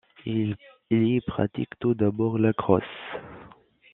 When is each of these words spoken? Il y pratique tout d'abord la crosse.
Il 0.25 0.55
y 0.89 1.21
pratique 1.21 1.69
tout 1.79 1.93
d'abord 1.93 2.39
la 2.39 2.53
crosse. 2.53 3.05